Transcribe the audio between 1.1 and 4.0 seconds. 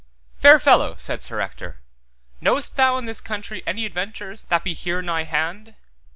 Sir Ector, knowest thou in this country any